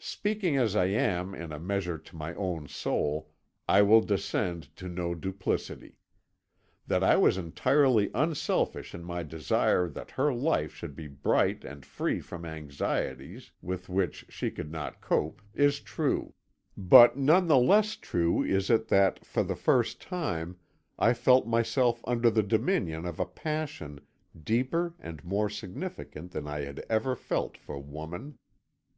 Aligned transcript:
"Speaking 0.00 0.56
as 0.56 0.74
I 0.74 0.86
am 0.86 1.34
in 1.34 1.52
a 1.52 1.60
measure 1.60 1.98
to 1.98 2.16
my 2.16 2.34
own 2.36 2.66
soul, 2.68 3.28
I 3.68 3.82
will 3.82 4.00
descend 4.00 4.74
to 4.76 4.88
no 4.88 5.14
duplicity. 5.14 5.98
That 6.86 7.04
I 7.04 7.16
was 7.18 7.36
entirely 7.36 8.10
unselfish 8.14 8.94
in 8.94 9.04
my 9.04 9.22
desire 9.22 9.86
that 9.90 10.12
her 10.12 10.32
life 10.32 10.74
should 10.74 10.96
be 10.96 11.06
bright 11.06 11.64
and 11.66 11.84
free 11.84 12.20
from 12.20 12.46
anxieties 12.46 13.52
with 13.60 13.90
which 13.90 14.24
she 14.30 14.50
could 14.50 14.72
not 14.72 15.02
cope 15.02 15.42
is 15.52 15.80
true; 15.80 16.32
but 16.78 17.18
none 17.18 17.46
the 17.46 17.58
less 17.58 17.96
true 17.96 18.42
is 18.42 18.70
it 18.70 18.88
that, 18.88 19.22
for 19.26 19.42
the 19.42 19.54
first 19.54 20.00
time, 20.00 20.56
I 20.98 21.12
felt 21.12 21.46
myself 21.46 22.00
under 22.06 22.30
the 22.30 22.42
dominion 22.42 23.04
of 23.04 23.20
a 23.20 23.26
passion 23.26 24.00
deeper 24.42 24.94
and 24.98 25.22
more 25.22 25.50
significant 25.50 26.30
than 26.30 26.48
I 26.48 26.60
had 26.60 26.86
ever 26.88 27.14
felt 27.14 27.58
for 27.58 27.78
woman. 27.78 28.38